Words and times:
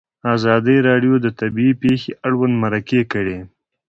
ازادي 0.35 0.77
راډیو 0.87 1.13
د 1.21 1.27
طبیعي 1.39 1.73
پېښې 1.83 2.11
اړوند 2.25 2.53
مرکې 2.63 3.01
کړي. 3.13 3.39